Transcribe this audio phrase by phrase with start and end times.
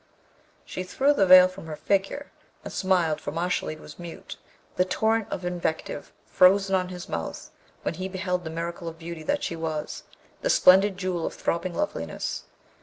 [0.65, 2.31] She threw the veil from her figure,
[2.63, 4.35] and smiled, for Mashalleed was mute,
[4.75, 7.51] the torrent of invective frozen on his mouth
[7.83, 10.01] when he beheld the miracle of beauty that she was,
[10.41, 12.45] the splendid jewel of throbbing loveliness.